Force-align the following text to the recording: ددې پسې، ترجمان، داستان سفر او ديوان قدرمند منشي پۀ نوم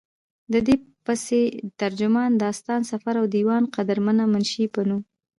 ددې 0.53 0.75
پسې، 1.05 1.41
ترجمان، 1.81 2.31
داستان 2.45 2.81
سفر 2.91 3.13
او 3.21 3.25
ديوان 3.35 3.63
قدرمند 3.75 4.19
منشي 4.33 4.65
پۀ 4.73 4.81
نوم 4.87 5.01